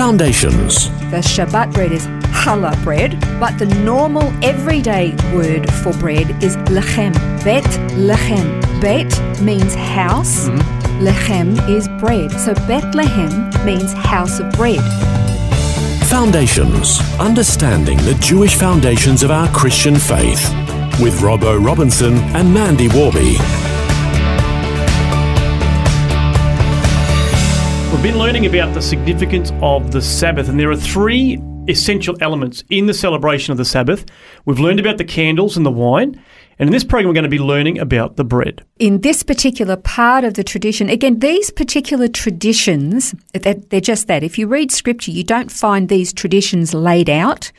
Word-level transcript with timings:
Foundations. 0.00 0.88
The 1.10 1.20
Shabbat 1.20 1.74
bread 1.74 1.92
is 1.92 2.06
challah 2.32 2.82
bread, 2.82 3.20
but 3.38 3.58
the 3.58 3.66
normal 3.66 4.32
everyday 4.42 5.10
word 5.34 5.70
for 5.70 5.92
bread 5.92 6.42
is 6.42 6.56
lechem. 6.72 7.12
Bet 7.44 7.64
lechem. 8.08 8.62
Bet 8.80 9.42
means 9.42 9.74
house. 9.74 10.48
Mm-hmm. 10.48 11.06
Lechem 11.06 11.68
is 11.68 11.86
bread. 12.00 12.32
So 12.40 12.54
Bethlehem 12.66 13.50
means 13.66 13.92
house 13.92 14.40
of 14.40 14.50
bread. 14.52 14.80
Foundations. 16.08 16.98
Understanding 17.20 17.98
the 17.98 18.14
Jewish 18.22 18.54
foundations 18.54 19.22
of 19.22 19.30
our 19.30 19.50
Christian 19.50 19.96
faith. 19.96 20.48
With 20.98 21.20
Robbo 21.20 21.62
Robinson 21.62 22.14
and 22.34 22.54
Mandy 22.54 22.88
Warby. 22.88 23.36
We've 28.00 28.12
been 28.12 28.18
learning 28.18 28.46
about 28.46 28.72
the 28.72 28.80
significance 28.80 29.52
of 29.60 29.92
the 29.92 30.00
Sabbath, 30.00 30.48
and 30.48 30.58
there 30.58 30.70
are 30.70 30.74
three 30.74 31.38
essential 31.68 32.16
elements 32.22 32.64
in 32.70 32.86
the 32.86 32.94
celebration 32.94 33.52
of 33.52 33.58
the 33.58 33.64
Sabbath. 33.66 34.06
We've 34.46 34.58
learned 34.58 34.80
about 34.80 34.96
the 34.96 35.04
candles 35.04 35.58
and 35.58 35.66
the 35.66 35.70
wine, 35.70 36.18
and 36.58 36.66
in 36.66 36.72
this 36.72 36.82
program, 36.82 37.08
we're 37.08 37.12
going 37.12 37.24
to 37.24 37.28
be 37.28 37.38
learning 37.38 37.78
about 37.78 38.16
the 38.16 38.24
bread. 38.24 38.64
In 38.78 39.02
this 39.02 39.22
particular 39.22 39.76
part 39.76 40.24
of 40.24 40.32
the 40.32 40.42
tradition, 40.42 40.88
again, 40.88 41.18
these 41.18 41.50
particular 41.50 42.08
traditions, 42.08 43.14
they're 43.34 43.52
they're 43.52 43.82
just 43.82 44.06
that. 44.06 44.22
If 44.22 44.38
you 44.38 44.46
read 44.46 44.72
scripture, 44.72 45.10
you 45.10 45.22
don't 45.22 45.52
find 45.52 45.90
these 45.90 46.14
traditions 46.14 46.72
laid 46.72 47.10
out. 47.10 47.52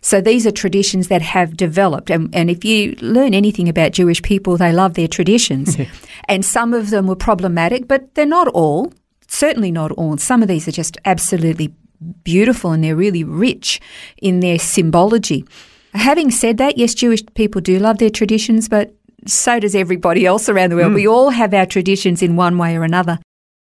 So 0.00 0.22
these 0.22 0.46
are 0.46 0.50
traditions 0.50 1.08
that 1.08 1.20
have 1.20 1.58
developed. 1.58 2.08
And, 2.08 2.34
and 2.34 2.48
if 2.48 2.64
you 2.64 2.96
learn 3.02 3.34
anything 3.34 3.68
about 3.68 3.92
Jewish 3.92 4.22
people, 4.22 4.56
they 4.56 4.72
love 4.72 4.94
their 4.94 5.08
traditions. 5.08 5.76
and 6.26 6.42
some 6.42 6.72
of 6.72 6.88
them 6.88 7.06
were 7.06 7.16
problematic, 7.16 7.86
but 7.86 8.14
they're 8.14 8.24
not 8.24 8.48
all. 8.48 8.90
Certainly 9.28 9.72
not 9.72 9.92
all. 9.92 10.16
Some 10.18 10.42
of 10.42 10.48
these 10.48 10.68
are 10.68 10.72
just 10.72 10.96
absolutely 11.04 11.74
beautiful 12.22 12.72
and 12.72 12.84
they're 12.84 12.96
really 12.96 13.24
rich 13.24 13.80
in 14.20 14.40
their 14.40 14.58
symbology. 14.58 15.44
Having 15.94 16.32
said 16.32 16.58
that, 16.58 16.76
yes, 16.76 16.94
Jewish 16.94 17.22
people 17.34 17.60
do 17.60 17.78
love 17.78 17.98
their 17.98 18.10
traditions, 18.10 18.68
but 18.68 18.94
so 19.26 19.58
does 19.58 19.74
everybody 19.74 20.26
else 20.26 20.48
around 20.48 20.70
the 20.70 20.76
world. 20.76 20.90
Hmm. 20.90 20.96
We 20.96 21.08
all 21.08 21.30
have 21.30 21.54
our 21.54 21.66
traditions 21.66 22.22
in 22.22 22.36
one 22.36 22.58
way 22.58 22.76
or 22.76 22.82
another. 22.82 23.18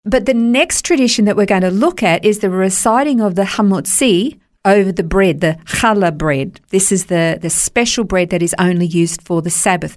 But 0.04 0.26
the 0.26 0.34
next 0.34 0.84
tradition 0.84 1.26
that 1.26 1.36
we're 1.36 1.46
going 1.46 1.62
to 1.62 1.70
look 1.70 2.02
at 2.02 2.24
is 2.24 2.38
the 2.38 2.48
reciting 2.48 3.20
of 3.20 3.34
the 3.34 3.42
hamotzi 3.42 4.38
over 4.64 4.92
the 4.92 5.02
bread, 5.02 5.40
the 5.40 5.58
challah 5.66 6.16
bread. 6.16 6.60
This 6.70 6.90
is 6.92 7.06
the, 7.06 7.38
the 7.40 7.50
special 7.50 8.04
bread 8.04 8.30
that 8.30 8.42
is 8.42 8.54
only 8.58 8.86
used 8.86 9.22
for 9.22 9.42
the 9.42 9.50
Sabbath. 9.50 9.96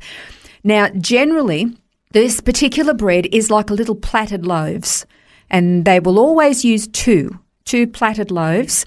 Now, 0.64 0.90
generally, 0.90 1.78
this 2.12 2.42
particular 2.42 2.94
bread 2.94 3.28
is 3.32 3.50
like 3.50 3.70
a 3.70 3.74
little 3.74 3.96
plaited 3.96 4.46
loaves, 4.46 5.06
and 5.54 5.86
they 5.86 6.02
will 6.02 6.20
always 6.20 6.66
use 6.66 6.88
two, 6.88 7.40
two 7.64 7.88
plaited 7.88 8.32
loaves. 8.32 8.86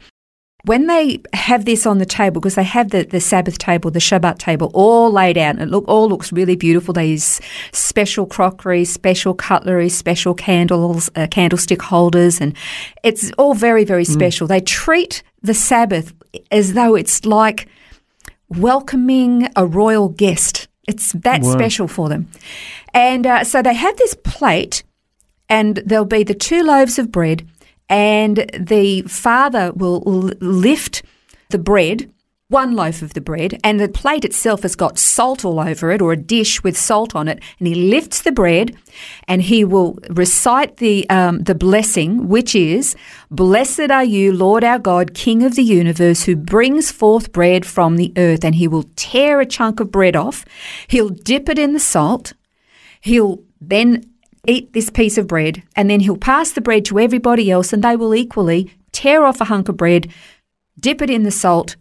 When 0.65 0.89
they 0.89 1.21
have 1.33 1.65
this 1.65 1.87
on 1.87 1.99
the 1.99 2.05
table, 2.05 2.41
because 2.41 2.57
they 2.57 2.65
have 2.65 2.91
the, 2.91 3.05
the 3.05 3.21
Sabbath 3.21 3.57
table, 3.57 3.89
the 3.93 4.01
Shabbat 4.01 4.39
table, 4.39 4.73
all 4.75 5.13
laid 5.13 5.39
out, 5.39 5.55
and 5.55 5.63
it 5.63 5.69
look 5.69 5.85
all 5.87 6.09
looks 6.09 6.33
really 6.33 6.57
beautiful. 6.57 6.93
They 6.93 7.11
use 7.11 7.41
special 7.73 8.27
crockery, 8.27 8.85
special 8.85 9.33
cutlery, 9.33 9.89
special 9.89 10.35
candles, 10.35 11.09
uh, 11.15 11.29
candlestick 11.31 11.81
holders, 11.81 12.41
and 12.41 12.53
it's 13.05 13.31
all 13.39 13.55
very, 13.55 13.85
very 13.85 14.05
special. 14.05 14.49
They 14.49 14.61
treat 14.61 15.23
the 15.41 15.55
Sabbath 15.55 16.13
as 16.51 16.73
though 16.73 16.97
it's 16.97 17.25
like 17.25 17.69
welcoming 18.49 19.49
a 19.55 19.65
royal 19.65 20.09
guest. 20.09 20.67
It's 20.89 21.13
that 21.13 21.45
special 21.45 21.87
for 21.87 22.09
them. 22.09 22.29
And 22.93 23.25
uh, 23.25 23.45
so 23.45 23.63
they 23.63 23.75
have 23.75 23.97
this 23.99 24.15
plate, 24.15 24.83
and 25.49 25.77
there'll 25.85 26.05
be 26.05 26.25
the 26.25 26.35
two 26.35 26.63
loaves 26.63 26.99
of 26.99 27.13
bread, 27.13 27.47
and 27.89 28.51
the 28.59 29.03
father 29.03 29.73
will 29.73 30.01
lift 30.41 31.03
the 31.51 31.59
bread, 31.59 32.11
one 32.49 32.77
loaf 32.77 33.03
of 33.03 33.15
the 33.15 33.21
bread, 33.21 33.59
and 33.65 33.81
the 33.81 33.89
plate 33.89 34.25
itself 34.25 34.63
has 34.63 34.77
got 34.77 34.99
salt 34.99 35.45
all 35.45 35.59
over 35.59 35.91
it, 35.91 36.01
or 36.01 36.13
a 36.13 36.17
dish 36.17 36.63
with 36.63 36.77
salt 36.77 37.17
on 37.17 37.27
it, 37.27 37.41
and 37.59 37.67
he 37.67 37.75
lifts 37.75 38.23
the 38.23 38.31
bread, 38.31 38.77
and 39.27 39.43
he 39.43 39.65
will 39.65 39.99
recite 40.11 40.77
the 40.77 41.09
um, 41.11 41.41
the 41.41 41.57
blessing, 41.57 42.29
which 42.29 42.55
is, 42.55 42.95
"Blessed 43.31 43.91
are 43.91 44.05
you, 44.05 44.33
Lord 44.33 44.63
our 44.63 44.79
God, 44.79 45.13
King 45.13 45.43
of 45.43 45.57
the 45.57 45.65
universe, 45.65 46.23
who 46.23 46.37
brings 46.37 46.93
forth 46.93 47.33
bread 47.33 47.67
from 47.67 47.97
the 47.97 48.13
earth." 48.17 48.45
And 48.45 48.55
he 48.55 48.69
will 48.69 48.85
tear 48.95 49.41
a 49.41 49.47
chunk 49.47 49.81
of 49.81 49.91
bread 49.91 50.15
off, 50.15 50.45
he'll 50.87 51.11
dip 51.11 51.49
it 51.49 51.59
in 51.59 51.73
the 51.73 51.81
salt, 51.81 52.33
he'll 53.01 53.43
then 53.61 54.05
eat 54.47 54.73
this 54.73 54.91
piece 54.91 55.19
of 55.19 55.27
bread, 55.27 55.63
and 55.75 55.91
then 55.91 56.01
he'll 56.01 56.17
pass 56.17 56.53
the 56.53 56.61
bread 56.61 56.85
to 56.87 56.99
everybody 56.99 57.51
else, 57.51 57.73
and 57.73 57.83
they 57.83 57.97
will 57.97 58.15
equally 58.15 58.71
tear 58.93 59.25
off 59.25 59.41
a 59.41 59.45
hunk 59.45 59.69
of 59.69 59.77
bread, 59.77 60.13
dip 60.81 61.03
it 61.03 61.11
in 61.11 61.23
the 61.23 61.31
salt, 61.31 61.77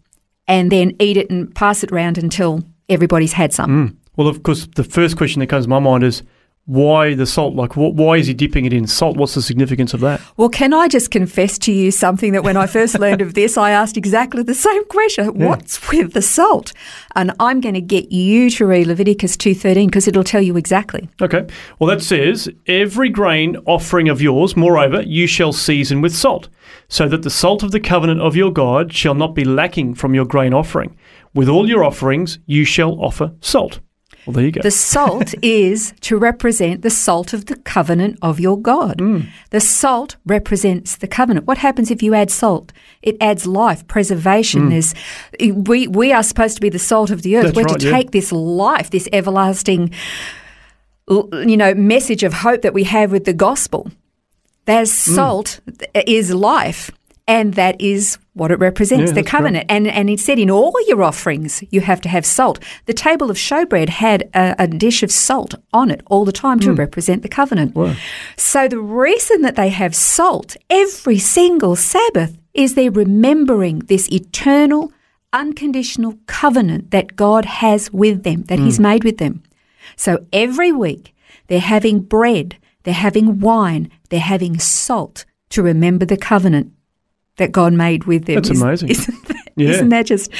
and 0.46 0.70
then 0.70 0.94
eat 1.00 1.16
it 1.16 1.30
and 1.30 1.54
pass 1.54 1.82
it 1.82 1.92
around 1.92 2.18
until 2.18 2.62
everybody's 2.88 3.32
had 3.32 3.52
some. 3.52 3.70
Mm. 3.70 3.96
Well, 4.16 4.28
of 4.28 4.42
course, 4.42 4.66
the 4.74 4.84
first 4.84 5.16
question 5.16 5.40
that 5.40 5.48
comes 5.48 5.64
to 5.64 5.70
my 5.70 5.78
mind 5.78 6.04
is 6.04 6.22
why 6.66 7.14
the 7.14 7.26
salt? 7.26 7.54
Like, 7.54 7.72
wh- 7.74 7.94
why 7.94 8.16
is 8.16 8.26
he 8.26 8.34
dipping 8.34 8.64
it 8.64 8.72
in 8.72 8.86
salt? 8.86 9.16
What's 9.16 9.34
the 9.34 9.42
significance 9.42 9.94
of 9.94 10.00
that? 10.00 10.20
Well, 10.36 10.48
can 10.48 10.74
I 10.74 10.88
just 10.88 11.10
confess 11.10 11.58
to 11.58 11.72
you 11.72 11.90
something 11.90 12.32
that 12.32 12.42
when 12.42 12.56
I 12.56 12.66
first 12.66 12.98
learned 12.98 13.20
of 13.20 13.34
this, 13.34 13.56
I 13.56 13.70
asked 13.70 13.96
exactly 13.96 14.42
the 14.42 14.54
same 14.54 14.84
question. 14.86 15.38
What's 15.38 15.90
with 15.90 16.12
the 16.12 16.22
salt? 16.22 16.72
And 17.14 17.32
I'm 17.38 17.60
going 17.60 17.74
to 17.74 17.80
get 17.80 18.10
you 18.10 18.50
to 18.50 18.66
read 18.66 18.88
Leviticus 18.88 19.36
2.13 19.36 19.86
because 19.86 20.08
it'll 20.08 20.24
tell 20.24 20.42
you 20.42 20.56
exactly. 20.56 21.08
Okay. 21.22 21.46
Well, 21.78 21.88
that 21.88 22.02
says, 22.02 22.48
Every 22.66 23.10
grain 23.10 23.56
offering 23.64 24.08
of 24.08 24.20
yours, 24.20 24.56
moreover, 24.56 25.02
you 25.02 25.26
shall 25.28 25.52
season 25.52 26.00
with 26.00 26.14
salt, 26.14 26.48
so 26.88 27.08
that 27.08 27.22
the 27.22 27.30
salt 27.30 27.62
of 27.62 27.70
the 27.70 27.80
covenant 27.80 28.20
of 28.20 28.34
your 28.34 28.52
God 28.52 28.92
shall 28.92 29.14
not 29.14 29.34
be 29.34 29.44
lacking 29.44 29.94
from 29.94 30.14
your 30.14 30.24
grain 30.24 30.52
offering. 30.52 30.96
With 31.32 31.48
all 31.48 31.68
your 31.68 31.84
offerings, 31.84 32.38
you 32.46 32.64
shall 32.64 33.00
offer 33.00 33.32
salt. 33.40 33.80
Well, 34.26 34.34
there 34.34 34.44
you 34.44 34.50
go. 34.52 34.60
The 34.60 34.70
salt 34.72 35.34
is 35.42 35.94
to 36.00 36.18
represent 36.18 36.82
the 36.82 36.90
salt 36.90 37.32
of 37.32 37.46
the 37.46 37.56
covenant 37.56 38.18
of 38.22 38.40
your 38.40 38.58
God. 38.60 38.98
Mm. 38.98 39.28
The 39.50 39.60
salt 39.60 40.16
represents 40.26 40.96
the 40.96 41.06
covenant. 41.06 41.46
What 41.46 41.58
happens 41.58 41.90
if 41.90 42.02
you 42.02 42.12
add 42.14 42.30
salt? 42.30 42.72
It 43.02 43.16
adds 43.20 43.46
life, 43.46 43.86
preservation. 43.86 44.70
There's, 44.70 44.94
we, 45.40 45.86
we 45.86 46.12
are 46.12 46.22
supposed 46.24 46.56
to 46.56 46.60
be 46.60 46.68
the 46.70 46.78
salt 46.78 47.10
of 47.10 47.22
the 47.22 47.36
earth. 47.36 47.42
Mm. 47.42 47.46
That's 47.46 47.56
We're 47.56 47.62
right, 47.64 47.80
to 47.80 47.86
yeah. 47.86 47.92
take 47.92 48.10
this 48.10 48.32
life, 48.32 48.90
this 48.90 49.08
everlasting, 49.12 49.92
you 51.08 51.56
know, 51.56 51.72
message 51.74 52.24
of 52.24 52.32
hope 52.32 52.62
that 52.62 52.74
we 52.74 52.84
have 52.84 53.12
with 53.12 53.24
the 53.24 53.32
gospel. 53.32 53.90
There's 54.64 54.90
Mm. 54.90 55.14
salt 55.14 55.60
is 55.94 56.34
life. 56.34 56.90
And 57.28 57.54
that 57.54 57.80
is 57.80 58.18
what 58.36 58.50
it 58.50 58.58
represents, 58.58 59.10
Yeah, 59.10 59.14
the 59.14 59.22
that's 59.22 59.30
covenant. 59.30 59.66
And 59.70 59.86
and 59.86 60.10
it 60.10 60.20
said 60.20 60.38
in 60.38 60.50
all 60.50 60.74
your 60.86 61.02
offerings 61.02 61.64
you 61.70 61.80
have 61.80 62.02
to 62.02 62.08
have 62.08 62.26
salt. 62.26 62.62
The 62.84 62.92
table 62.92 63.30
of 63.30 63.38
showbread 63.38 63.88
had 63.88 64.28
a, 64.34 64.54
a 64.58 64.66
dish 64.66 65.02
of 65.02 65.10
salt 65.10 65.54
on 65.72 65.90
it 65.90 66.02
all 66.06 66.26
the 66.26 66.32
time 66.32 66.60
to 66.60 66.70
hmm. 66.70 66.76
represent 66.76 67.22
the 67.22 67.30
covenant. 67.30 67.74
So 68.36 68.68
the 68.68 68.78
reason 68.78 69.40
that 69.42 69.56
they 69.56 69.70
have 69.70 69.94
salt 69.94 70.56
every 70.68 71.18
single 71.18 71.76
Sabbath 71.76 72.36
is 72.52 72.74
they're 72.74 72.90
remembering 72.90 73.80
this 73.80 74.10
eternal, 74.12 74.92
unconditional 75.32 76.18
covenant 76.26 76.90
that 76.90 77.16
God 77.16 77.46
has 77.46 77.90
with 77.90 78.22
them, 78.22 78.42
that 78.44 78.58
He's 78.58 78.76
hmm. 78.76 78.82
made 78.82 79.04
with 79.04 79.16
them. 79.16 79.42
So 79.96 80.26
every 80.30 80.72
week 80.72 81.14
they're 81.46 81.60
having 81.60 82.00
bread, 82.00 82.56
they're 82.82 82.92
having 82.92 83.40
wine, 83.40 83.90
they're 84.10 84.20
having 84.20 84.58
salt 84.58 85.24
to 85.50 85.62
remember 85.62 86.04
the 86.04 86.18
covenant 86.18 86.72
that 87.38 87.52
God 87.52 87.72
made 87.72 88.04
with 88.04 88.24
them. 88.26 88.36
That's 88.36 88.50
Is- 88.50 88.60
amazing. 88.62 88.88
Isn't 88.90 89.28
that, 89.28 89.42
Yeah. 89.56 89.80
not 89.80 89.90
that 89.90 90.06
just 90.06 90.30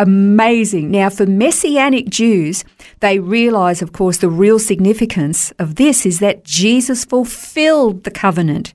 amazing? 0.00 0.90
Now, 0.90 1.08
for 1.10 1.26
Messianic 1.26 2.08
Jews, 2.08 2.64
they 3.00 3.18
realize, 3.18 3.82
of 3.82 3.92
course, 3.92 4.18
the 4.18 4.28
real 4.28 4.58
significance 4.58 5.50
of 5.58 5.76
this 5.76 6.04
is 6.06 6.18
that 6.20 6.44
Jesus 6.44 7.04
fulfilled 7.04 8.04
the 8.04 8.10
covenant. 8.10 8.74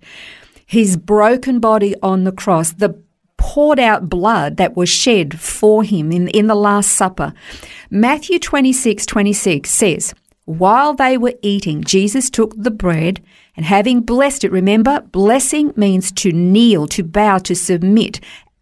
His 0.65 0.97
broken 0.97 1.59
body 1.59 1.95
on 2.03 2.23
the 2.23 2.31
cross, 2.31 2.73
the 2.73 2.95
poured 3.37 3.79
out 3.79 4.09
blood 4.09 4.57
that 4.57 4.75
was 4.75 4.89
shed 4.89 5.39
for 5.39 5.83
him 5.83 6.11
in, 6.11 6.27
in 6.29 6.47
the 6.47 6.55
Last 6.55 6.91
Supper. 6.91 7.33
Matthew 7.91 8.39
26 8.39 9.05
26 9.05 9.69
says, 9.69 10.13
While 10.47 10.93
they 10.93 11.17
were 11.17 11.33
eating, 11.41 11.83
Jesus 11.83 12.29
took 12.29 12.55
the 12.55 12.71
bread 12.71 13.21
And 13.57 13.65
having 13.65 14.01
blessed 14.01 14.43
it, 14.43 14.51
remember, 14.51 15.01
blessing 15.01 15.73
means 15.75 16.11
to 16.11 16.31
kneel, 16.31 16.87
to 16.89 17.03
bow, 17.03 17.39
to 17.39 17.55
submit, 17.55 18.19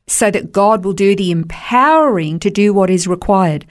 so 0.07 0.31
that 0.31 0.53
God 0.53 0.85
will 0.85 0.93
do 0.93 1.15
the 1.15 1.31
empowering 1.31 2.39
to 2.39 2.49
do 2.49 2.73
what 2.73 2.89
is 2.89 3.05
required. 3.05 3.65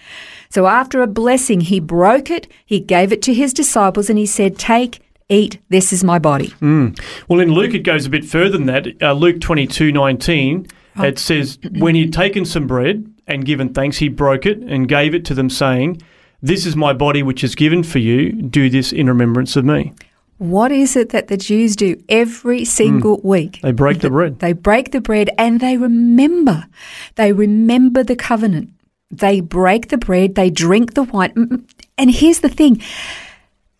So 0.50 0.66
after 0.66 1.00
a 1.00 1.06
blessing, 1.06 1.62
he 1.62 1.80
broke 1.80 2.30
it, 2.30 2.46
he 2.66 2.78
gave 2.78 3.10
it 3.10 3.22
to 3.22 3.32
his 3.32 3.54
disciples, 3.54 4.10
and 4.10 4.18
he 4.18 4.26
said, 4.26 4.58
Take, 4.58 5.00
eat, 5.30 5.58
this 5.70 5.94
is 5.94 6.04
my 6.04 6.18
body. 6.18 6.52
Well, 6.60 7.40
in 7.40 7.52
Luke, 7.52 7.72
it 7.72 7.80
goes 7.84 8.04
a 8.04 8.10
bit 8.10 8.26
further 8.26 8.50
than 8.58 8.66
that. 8.66 8.86
Uh, 9.00 9.14
Luke 9.14 9.40
twenty 9.40 9.66
two 9.66 9.90
nineteen, 9.92 10.66
it 10.98 11.18
says, 11.18 11.58
When 11.78 11.94
he'd 11.94 12.12
taken 12.12 12.44
some 12.44 12.66
bread 12.66 13.10
and 13.26 13.46
given 13.46 13.72
thanks, 13.72 13.96
he 13.96 14.10
broke 14.10 14.44
it 14.44 14.58
and 14.58 14.86
gave 14.86 15.14
it 15.14 15.24
to 15.24 15.34
them, 15.34 15.48
saying, 15.48 16.02
This 16.44 16.66
is 16.66 16.76
my 16.76 16.92
body 16.92 17.22
which 17.22 17.42
is 17.42 17.54
given 17.54 17.82
for 17.82 18.00
you. 18.00 18.30
Do 18.30 18.68
this 18.68 18.92
in 18.92 19.08
remembrance 19.08 19.56
of 19.56 19.64
me. 19.64 19.94
What 20.36 20.72
is 20.72 20.94
it 20.94 21.08
that 21.08 21.28
the 21.28 21.38
Jews 21.38 21.74
do 21.74 21.96
every 22.06 22.66
single 22.66 23.18
week? 23.24 23.60
They 23.62 23.72
break 23.72 24.00
the 24.00 24.10
bread. 24.10 24.40
They 24.40 24.52
break 24.52 24.90
the 24.90 25.00
bread 25.00 25.30
and 25.38 25.58
they 25.58 25.78
remember. 25.78 26.66
They 27.14 27.32
remember 27.32 28.04
the 28.04 28.14
covenant. 28.14 28.74
They 29.10 29.40
break 29.40 29.88
the 29.88 29.96
bread, 29.96 30.34
they 30.34 30.50
drink 30.50 30.92
the 30.92 31.04
wine. 31.04 31.32
Mm, 31.32 31.46
mm. 31.46 31.64
And 31.96 32.10
here's 32.10 32.40
the 32.40 32.50
thing 32.50 32.82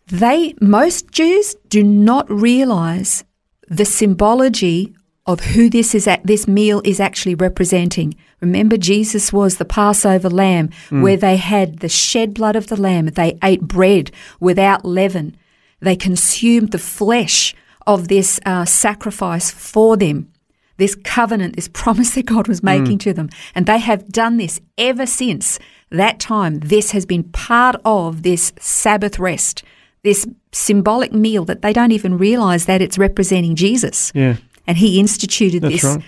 they, 0.07 0.55
most 0.59 1.11
Jews, 1.11 1.57
do 1.69 1.83
not 1.83 2.31
realize 2.31 3.25
the 3.69 3.85
symbology 3.85 4.95
of 5.27 5.41
who 5.41 5.71
this 5.71 5.95
is 5.95 6.07
at 6.07 6.27
this 6.27 6.47
meal 6.47 6.83
is 6.85 7.01
actually 7.01 7.35
representing. 7.35 8.15
Remember, 8.41 8.77
Jesus 8.77 9.33
was 9.33 9.57
the 9.57 9.65
Passover 9.65 10.29
lamb 10.29 10.71
where 10.91 11.17
they 11.17 11.37
had 11.37 11.79
the 11.79 11.89
shed 11.89 12.35
blood 12.35 12.57
of 12.57 12.67
the 12.67 12.81
lamb. 12.81 13.07
They 13.07 13.39
ate 13.43 13.63
bread 13.63 14.11
without 14.39 14.85
leaven. 14.85 15.37
They 15.81 15.97
consumed 15.97 16.73
the 16.73 16.79
flesh 16.79 17.55
of 17.87 18.09
this 18.09 18.39
uh, 18.45 18.65
sacrifice 18.67 19.51
for 19.51 19.97
them, 19.97 20.31
this 20.77 20.95
covenant, 20.95 21.57
this 21.57 21.69
promise 21.73 22.15
that 22.15 22.27
God 22.27 22.49
was 22.49 22.63
making 22.63 22.99
to 22.99 23.15
them. 23.15 23.31
And 23.55 23.65
they 23.65 23.79
have 23.79 24.09
done 24.09 24.37
this 24.37 24.61
ever 24.77 25.07
since 25.07 25.59
that 25.91 26.21
time. 26.21 26.59
This 26.61 26.91
has 26.91 27.07
been 27.07 27.25
part 27.25 27.77
of 27.85 28.23
this 28.23 28.53
Sabbath 28.59 29.19
rest, 29.19 29.63
this 30.03 30.27
symbolic 30.53 31.13
meal 31.13 31.45
that 31.47 31.63
they 31.63 31.73
don't 31.73 31.93
even 31.93 32.19
realize 32.19 32.67
that 32.67 32.83
it's 32.83 32.99
representing 32.99 33.55
Jesus. 33.55 34.13
Yeah. 34.15 34.37
And 34.67 34.77
he 34.79 34.99
instituted 35.01 35.63
That's 35.63 35.75
this. 35.83 35.85
right. 35.85 36.05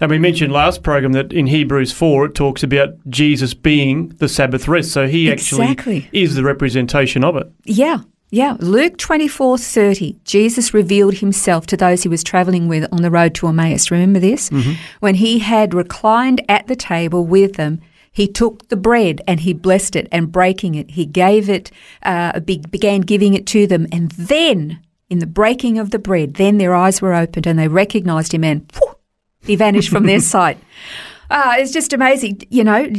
And 0.00 0.10
we 0.10 0.18
mentioned 0.18 0.50
last 0.52 0.82
program 0.82 1.12
that 1.12 1.30
in 1.32 1.46
Hebrews 1.46 1.92
4 1.92 2.26
it 2.26 2.34
talks 2.34 2.62
about 2.62 2.90
Jesus 3.10 3.52
being 3.52 4.08
the 4.18 4.28
Sabbath 4.28 4.66
rest. 4.66 4.92
So 4.92 5.06
he 5.06 5.30
actually 5.30 5.64
Exactly. 5.72 6.08
is 6.12 6.34
the 6.36 6.42
representation 6.42 7.22
of 7.22 7.36
it. 7.36 7.46
Yeah, 7.64 7.98
yeah. 8.30 8.56
Luke 8.60 8.96
twenty 8.96 9.28
four 9.28 9.58
thirty. 9.58 10.16
Jesus 10.24 10.72
revealed 10.72 11.14
himself 11.16 11.66
to 11.66 11.76
those 11.76 12.02
he 12.02 12.08
was 12.08 12.24
traveling 12.24 12.66
with 12.68 12.88
on 12.92 13.02
the 13.02 13.10
road 13.10 13.34
to 13.34 13.48
Emmaus. 13.48 13.90
Remember 13.90 14.18
this? 14.20 14.48
When 15.00 15.16
he 15.16 15.40
had 15.40 15.74
reclined 15.74 16.40
at 16.48 16.66
the 16.66 16.76
table 16.76 17.26
with 17.26 17.56
them, 17.56 17.80
he 18.12 18.26
took 18.26 18.68
the 18.68 18.76
bread 18.76 19.20
and 19.28 19.40
he 19.40 19.52
blessed 19.52 19.96
it, 19.96 20.08
and 20.10 20.32
breaking 20.32 20.76
it, 20.76 20.92
he 20.92 21.04
gave 21.04 21.50
it, 21.50 21.70
uh, 22.04 22.40
be- 22.40 22.62
began 22.70 23.02
giving 23.02 23.34
it 23.34 23.46
to 23.48 23.66
them. 23.66 23.86
And 23.92 24.10
then, 24.12 24.78
in 25.10 25.18
the 25.18 25.26
breaking 25.26 25.78
of 25.78 25.90
the 25.90 25.98
bread, 25.98 26.34
then 26.34 26.58
their 26.58 26.74
eyes 26.74 27.02
were 27.02 27.14
opened 27.14 27.46
and 27.46 27.58
they 27.58 27.68
recognized 27.68 28.32
him, 28.32 28.44
and 28.44 28.70
whew, 28.72 28.94
he 29.42 29.56
vanished 29.56 29.90
from 29.90 30.06
their 30.06 30.20
sight. 30.34 30.58
Ah, 31.30 31.56
it's 31.58 31.72
just 31.72 31.92
amazing. 31.92 32.42
You 32.48 32.64
know, 32.64 32.90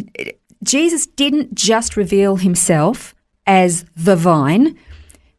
Jesus 0.63 1.07
didn't 1.07 1.55
just 1.55 1.97
reveal 1.97 2.35
himself 2.35 3.15
as 3.47 3.85
the 3.95 4.15
vine, 4.15 4.77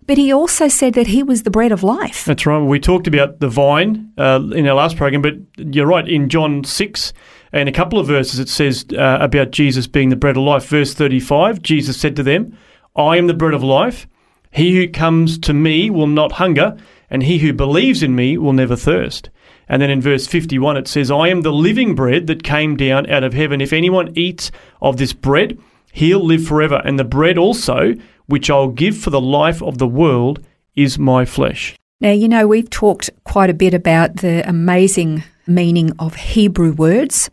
but 0.07 0.19
he 0.19 0.33
also 0.33 0.69
said 0.69 0.95
that 0.95 1.07
he 1.07 1.23
was 1.23 1.45
the 1.45 1.51
bread 1.51 1.73
of 1.73 1.83
life. 1.83 2.25
That's 2.25 2.45
right. 2.45 2.59
We 2.59 2.81
talked 2.81 3.07
about 3.07 3.41
the 3.41 3.49
vine 3.49 4.13
uh, 4.19 4.41
in 4.55 4.67
our 4.67 4.75
last 4.75 4.97
program, 4.97 5.23
but 5.23 5.35
you're 5.57 5.87
right. 5.87 6.09
In 6.09 6.29
John 6.29 6.65
6 6.65 7.13
and 7.53 7.69
a 7.69 7.73
couple 7.73 7.99
of 7.99 8.07
verses, 8.07 8.41
it 8.41 8.49
says 8.49 8.85
uh, 8.93 9.19
about 9.21 9.53
Jesus 9.53 9.87
being 9.87 10.09
the 10.09 10.17
bread 10.17 10.37
of 10.37 10.43
life. 10.43 10.67
Verse 10.67 10.93
35 10.93 11.63
Jesus 11.63 12.01
said 12.01 12.17
to 12.17 12.23
them, 12.23 12.57
I 12.97 13.17
am 13.17 13.27
the 13.27 13.35
bread 13.35 13.55
of 13.55 13.63
life. 13.63 14.07
He 14.53 14.77
who 14.77 14.87
comes 14.89 15.39
to 15.41 15.55
me 15.55 15.91
will 15.91 16.07
not 16.07 16.33
hunger, 16.33 16.77
and 17.11 17.23
he 17.23 17.39
who 17.39 17.53
believes 17.53 18.03
in 18.03 18.15
me 18.15 18.39
will 18.39 18.53
never 18.53 18.77
thirst. 18.77 19.31
And 19.69 19.81
then 19.81 19.91
in 19.91 20.03
verse 20.03 20.27
51, 20.27 20.77
it 20.77 20.87
says, 20.87 21.11
I 21.11 21.29
am 21.29 21.41
the 21.41 21.53
living 21.53 21.95
bread 21.95 22.27
that 22.27 22.43
came 22.43 22.77
down 22.77 23.09
out 23.11 23.25
of 23.25 23.33
heaven. 23.33 23.61
If 23.61 23.73
anyone 23.73 24.13
eats 24.15 24.51
of 24.83 24.99
this 24.99 25.15
bread, 25.15 25.59
he'll 25.93 26.25
live 26.25 26.47
forever. 26.47 26.83
And 26.85 26.99
the 26.99 27.05
bread 27.05 27.39
also, 27.39 27.95
which 28.27 28.51
I'll 28.51 28.69
give 28.69 28.97
for 28.97 29.11
the 29.11 29.21
life 29.21 29.63
of 29.63 29.79
the 29.79 29.87
world, 29.87 30.45
is 30.75 30.99
my 30.99 31.25
flesh. 31.25 31.75
Now, 32.01 32.11
you 32.11 32.29
know, 32.29 32.47
we've 32.47 32.69
talked 32.69 33.09
quite 33.25 33.49
a 33.49 33.55
bit 33.55 33.73
about 33.73 34.17
the 34.17 34.47
amazing 34.47 35.25
meaning 35.47 35.93
of 35.99 36.17
Hebrew 36.17 36.73
words. 36.73 37.31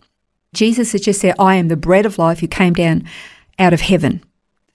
Jesus 0.53 0.93
has 0.93 1.01
just 1.01 1.19
said, 1.19 1.35
I 1.37 1.55
am 1.55 1.67
the 1.67 1.75
bread 1.75 2.05
of 2.05 2.17
life 2.17 2.39
who 2.39 2.47
came 2.47 2.73
down 2.73 3.03
out 3.57 3.73
of 3.73 3.81
heaven, 3.81 4.23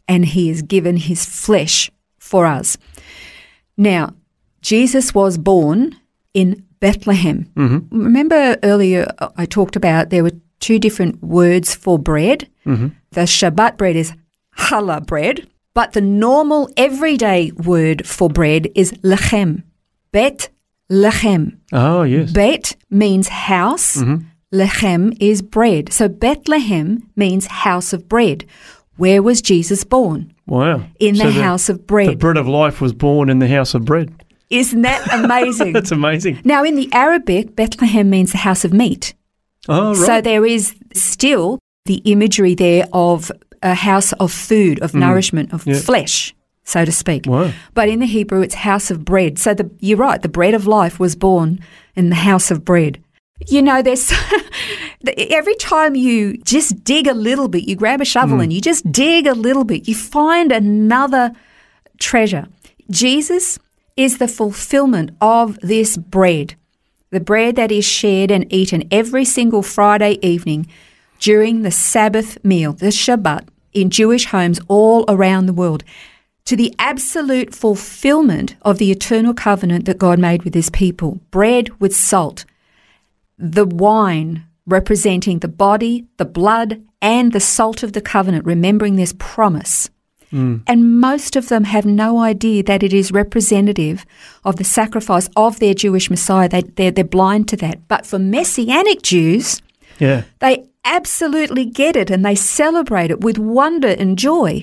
and 0.07 0.27
he 0.27 0.49
has 0.49 0.63
given 0.63 0.97
his 0.97 1.25
flesh 1.25 1.91
for 2.35 2.47
us. 2.47 2.77
Now, 3.77 4.13
Jesus 4.61 5.15
was 5.15 5.39
born 5.39 5.95
in 6.33 6.67
Bethlehem. 6.81 7.49
Mm-hmm. 7.55 8.03
Remember 8.03 8.57
earlier 8.65 9.07
uh, 9.21 9.29
I 9.37 9.47
talked 9.47 9.77
about 9.77 10.11
there 10.11 10.25
were 10.25 10.33
two 10.59 10.81
different 10.81 11.23
words 11.23 11.77
for 11.77 11.97
bread. 11.97 12.49
Mm-hmm. 12.67 12.89
The 13.13 13.21
Shabbat 13.21 13.77
bread 13.77 13.95
is 13.95 14.13
challah 14.59 15.07
bread, 15.07 15.47
but 15.75 15.93
the 15.93 16.01
normal 16.01 16.69
everyday 16.77 17.53
word 17.53 18.05
for 18.05 18.29
bread 18.29 18.67
is 18.75 18.91
lechem. 19.05 19.63
Bet 20.11 20.49
lechem. 20.91 21.59
Oh, 21.73 22.03
yes. 22.03 22.33
Bet 22.33 22.75
means 22.91 23.29
house. 23.29 23.99
Mm-hmm. 23.99 24.27
Lechem 24.53 25.17
is 25.21 25.41
bread. 25.41 25.93
So 25.93 26.09
Bethlehem 26.09 27.09
means 27.15 27.47
house 27.47 27.93
of 27.93 28.09
bread. 28.09 28.45
Where 28.97 29.23
was 29.23 29.43
Jesus 29.43 29.85
born? 29.85 30.33
wow. 30.47 30.85
In 31.01 31.17
So 31.17 31.25
the 31.25 31.33
house 31.43 31.69
of 31.69 31.87
bread. 31.87 32.09
The 32.11 32.17
bread 32.17 32.37
of 32.37 32.47
life 32.47 32.81
was 32.81 32.93
born 32.93 33.29
in 33.31 33.39
the 33.39 33.49
house 33.49 33.75
of 33.75 33.85
bread. 33.85 34.13
Isn't 34.51 34.83
that 34.83 35.03
amazing? 35.25 35.73
That's 35.73 35.91
amazing. 35.91 36.41
now, 36.45 36.63
in 36.65 36.75
the 36.77 36.93
Arabic, 36.93 37.57
Bethlehem 37.57 38.11
means 38.11 38.33
the 38.33 38.39
house 38.39 38.65
of 38.65 38.73
meat. 38.73 39.15
Oh, 39.69 39.95
right. 39.95 39.97
So 40.07 40.21
there 40.21 40.45
is 40.47 40.75
still 40.93 41.59
the 41.87 41.97
imagery 42.05 42.55
there 42.55 42.87
of 42.93 43.33
a 43.63 43.75
house 43.75 44.13
of 44.15 44.31
food, 44.31 44.81
of 44.81 44.95
nourishment, 44.95 45.53
of 45.53 45.65
Mm. 45.65 45.73
Yeah. 45.75 45.81
flesh, 45.81 46.35
so 46.65 46.85
to 46.85 46.93
speak. 46.93 47.25
Wow. 47.27 47.51
But 47.73 47.89
in 47.89 48.01
the 48.01 48.07
Hebrew, 48.07 48.43
it's 48.43 48.55
house 48.55 48.91
of 48.91 49.05
bread. 49.05 49.39
So 49.39 49.55
the, 49.55 49.71
you're 49.81 49.99
right, 49.99 50.21
the 50.21 50.29
bread 50.29 50.53
of 50.55 50.67
life 50.67 51.01
was 51.01 51.17
born 51.17 51.59
in 51.97 52.11
the 52.11 52.17
house 52.17 52.51
of 52.51 52.65
bread. 52.65 52.99
You 53.49 53.63
know, 53.63 53.83
there's 53.83 54.13
every 55.19 55.55
time 55.57 55.95
you 55.95 56.37
just 56.39 56.85
dig 56.85 57.07
a 57.07 57.15
little 57.15 57.49
bit, 57.49 57.65
you 57.65 57.77
grab 57.77 58.01
a 58.01 58.05
shovel 58.05 58.39
Mm. 58.39 58.45
and 58.45 58.53
you 58.53 58.61
just 58.61 58.91
dig 58.93 59.27
a 59.27 59.35
little 59.35 59.65
bit, 59.65 59.89
you 59.89 59.95
find 59.95 60.53
another 60.53 61.33
treasure. 61.99 62.47
Jesus 62.91 63.59
is 63.97 64.19
the 64.19 64.29
fulfillment 64.29 65.11
of 65.21 65.59
this 65.61 65.97
bread, 65.97 66.55
the 67.11 67.21
bread 67.21 67.57
that 67.57 67.73
is 67.73 67.85
shared 67.85 68.31
and 68.31 68.51
eaten 68.53 68.85
every 68.91 69.25
single 69.25 69.63
Friday 69.63 70.19
evening 70.23 70.67
during 71.21 71.63
the 71.63 71.71
Sabbath 71.71 72.43
meal, 72.45 72.73
the 72.73 72.87
Shabbat, 72.87 73.49
in 73.73 73.91
Jewish 73.91 74.27
homes 74.27 74.61
all 74.69 75.05
around 75.09 75.47
the 75.47 75.53
world, 75.53 75.83
to 76.45 76.57
the 76.57 76.75
absolute 76.79 77.55
fulfillment 77.55 78.55
of 78.63 78.79
the 78.79 78.91
eternal 78.91 79.35
covenant 79.35 79.87
that 79.87 79.99
God 79.99 80.19
made 80.19 80.43
with 80.45 80.55
his 80.55 80.71
people 80.71 81.19
bread 81.31 81.71
with 81.81 81.95
salt, 81.97 82.45
the 83.39 83.67
wine 83.67 84.45
representing 84.67 85.41
the 85.41 85.49
body, 85.49 86.07
the 86.17 86.25
blood, 86.25 86.83
and 87.03 87.33
the 87.33 87.41
salt 87.41 87.83
of 87.83 87.93
the 87.93 88.01
covenant, 88.01 88.47
remembering 88.47 88.97
this 88.97 89.15
promise. 89.19 89.91
Mm. 90.33 90.63
And 90.67 91.01
most 91.01 91.37
of 91.37 91.49
them 91.49 91.65
have 91.65 91.85
no 91.85 92.19
idea 92.19 92.63
that 92.65 92.83
it 92.83 92.93
is 92.93 93.13
representative 93.13 94.05
of 94.45 94.57
the 94.57 94.65
sacrifice 94.65 95.29
of 95.37 95.59
their 95.59 95.75
Jewish 95.75 96.11
Messiah. 96.11 96.49
They, 96.49 96.63
they're, 96.63 96.91
they're 96.91 97.05
blind 97.05 97.49
to 97.49 97.57
that. 97.59 97.87
But 97.89 98.07
for 98.07 98.19
Messianic 98.19 99.03
Jews, 99.03 99.63
yeah. 99.99 100.25
they 100.41 100.65
absolutely 100.85 101.65
get 101.67 101.95
it 101.95 102.11
and 102.11 102.25
they 102.25 102.35
celebrate 102.35 103.11
it 103.11 103.21
with 103.21 103.39
wonder 103.39 103.89
and 103.89 104.19
joy. 104.19 104.63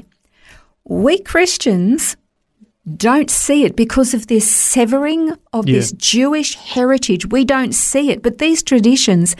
We 0.83 1.19
Christians 1.19 2.17
don't 2.97 3.29
see 3.29 3.63
it 3.63 3.75
because 3.75 4.13
of 4.13 4.27
this 4.27 4.49
severing 4.49 5.33
of 5.53 5.67
Yeah. 5.67 5.75
this 5.75 5.91
Jewish 5.91 6.55
heritage. 6.55 7.29
We 7.29 7.45
don't 7.45 7.73
see 7.73 8.09
it, 8.09 8.23
but 8.23 8.39
these 8.39 8.63
traditions 8.63 9.35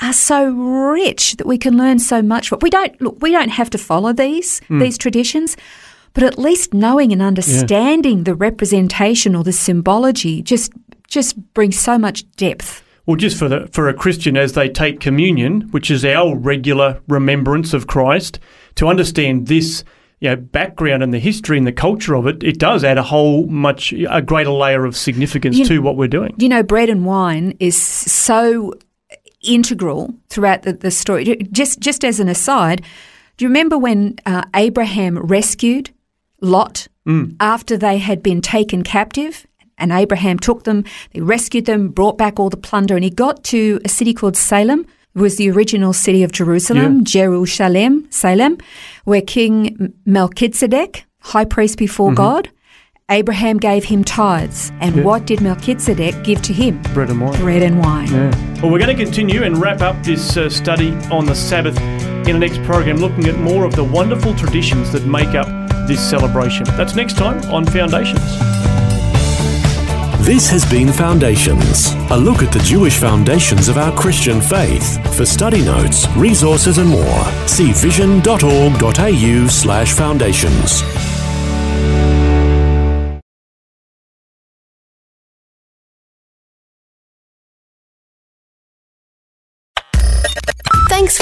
are 0.00 0.12
so 0.12 0.50
rich 0.50 1.36
that 1.36 1.46
we 1.46 1.58
can 1.58 1.76
learn 1.76 1.98
so 1.98 2.22
much 2.22 2.48
from. 2.48 2.58
We 2.62 2.70
don't 2.70 3.00
look. 3.00 3.16
We 3.20 3.32
don't 3.32 3.50
have 3.50 3.70
to 3.70 3.78
follow 3.78 4.12
these 4.12 4.60
hmm. 4.68 4.78
these 4.78 4.98
traditions, 4.98 5.56
but 6.14 6.22
at 6.22 6.38
least 6.38 6.74
knowing 6.74 7.12
and 7.12 7.22
understanding 7.22 8.24
the 8.24 8.34
representation 8.34 9.34
or 9.34 9.42
the 9.42 9.52
symbology 9.52 10.42
just 10.42 10.72
just 11.08 11.36
brings 11.54 11.78
so 11.78 11.98
much 11.98 12.30
depth. 12.36 12.82
Well, 13.06 13.16
just 13.16 13.38
for 13.38 13.48
the 13.48 13.68
for 13.72 13.88
a 13.88 13.94
Christian 13.94 14.36
as 14.36 14.52
they 14.52 14.68
take 14.68 15.00
communion, 15.00 15.62
which 15.70 15.90
is 15.90 16.04
our 16.04 16.36
regular 16.36 17.00
remembrance 17.08 17.72
of 17.72 17.86
Christ, 17.86 18.38
to 18.74 18.88
understand 18.88 19.46
this 19.46 19.82
you 20.20 20.30
know, 20.30 20.36
background 20.36 21.02
and 21.02 21.12
the 21.12 21.18
history 21.18 21.58
and 21.58 21.66
the 21.66 21.72
culture 21.72 22.14
of 22.14 22.26
it, 22.26 22.42
it 22.42 22.58
does 22.58 22.84
add 22.84 22.96
a 22.98 23.02
whole 23.02 23.46
much 23.46 23.92
a 23.92 24.22
greater 24.22 24.50
layer 24.50 24.84
of 24.84 24.96
significance 24.96 25.58
You- 25.58 25.66
to 25.66 25.78
what 25.80 25.96
we're 25.96 26.08
doing. 26.08 26.34
You 26.38 26.48
know, 26.48 26.62
bread 26.62 26.88
and 26.88 27.04
wine 27.04 27.54
is 27.60 27.80
so 27.80 28.72
integral 29.42 30.14
throughout 30.28 30.62
the, 30.62 30.72
the 30.72 30.90
story. 30.90 31.24
Just 31.52 31.80
just 31.80 32.04
as 32.04 32.20
an 32.20 32.28
aside, 32.28 32.82
do 33.36 33.44
you 33.44 33.48
remember 33.48 33.78
when 33.78 34.16
uh, 34.26 34.42
Abraham 34.54 35.18
rescued 35.18 35.90
Lot 36.40 36.88
after 37.40 37.76
they 37.76 37.98
had 37.98 38.22
been 38.22 38.40
taken 38.40 38.82
captive? 38.82 39.46
And 39.78 39.92
Abraham 39.92 40.38
took 40.38 40.64
them, 40.64 40.84
they 41.12 41.20
rescued 41.20 41.66
them, 41.66 41.88
brought 41.90 42.16
back 42.16 42.40
all 42.40 42.48
the 42.48 42.56
plunder, 42.56 42.94
and 42.94 43.04
he 43.04 43.10
got 43.10 43.44
to 43.44 43.78
a 43.84 43.90
city 43.90 44.14
called 44.14 44.34
Salem. 44.34 44.86
Was 45.16 45.36
the 45.36 45.50
original 45.50 45.92
city 45.92 46.22
of 46.22 46.30
Jerusalem, 46.30 47.02
Jerusalem, 47.04 48.06
Salem, 48.10 48.58
where 49.04 49.22
King 49.22 49.94
Melchizedek, 50.04 51.04
high 51.20 51.46
priest 51.46 51.78
before 51.78 52.12
God, 52.12 52.50
Abraham 53.10 53.56
gave 53.56 53.84
him 53.84 54.04
tithes. 54.04 54.70
And 54.80 54.96
Yeah. 54.96 55.02
what 55.04 55.26
did 55.26 55.40
Melchizedek 55.40 56.22
give 56.22 56.42
to 56.42 56.52
him? 56.52 56.82
Bread 56.92 57.08
and 57.10 57.20
wine. 57.20 57.40
Bread 57.40 57.62
and 57.62 57.80
wine. 57.80 58.08
Yeah. 58.12 58.60
Well, 58.60 58.70
we're 58.70 58.78
going 58.78 58.94
to 58.96 59.02
continue 59.04 59.42
and 59.42 59.56
wrap 59.58 59.80
up 59.80 59.96
this 60.04 60.36
uh, 60.36 60.50
study 60.50 60.90
on 61.10 61.24
the 61.24 61.34
Sabbath 61.34 61.80
in 62.28 62.32
the 62.34 62.38
next 62.38 62.62
program, 62.64 62.96
looking 62.98 63.26
at 63.26 63.38
more 63.38 63.64
of 63.64 63.74
the 63.74 63.84
wonderful 63.84 64.34
traditions 64.34 64.92
that 64.92 65.06
make 65.06 65.34
up 65.34 65.46
this 65.88 66.00
celebration. 66.00 66.64
That's 66.76 66.94
next 66.96 67.16
time 67.16 67.40
on 67.50 67.64
Foundations. 67.64 68.20
This 70.26 70.50
has 70.50 70.68
been 70.68 70.92
Foundations, 70.92 71.94
a 72.10 72.16
look 72.16 72.42
at 72.42 72.52
the 72.52 72.58
Jewish 72.58 72.98
foundations 72.98 73.68
of 73.68 73.78
our 73.78 73.96
Christian 73.96 74.40
faith. 74.40 74.98
For 75.16 75.24
study 75.24 75.64
notes, 75.64 76.04
resources, 76.16 76.78
and 76.78 76.88
more, 76.88 77.24
see 77.46 77.70
vision.org.au 77.70 79.46
slash 79.48 79.92
foundations. 79.92 81.15